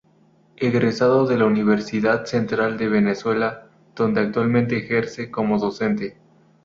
[0.55, 6.17] Egresado de la Universidad Central de Venezuela donde actualmente ejerce como docente.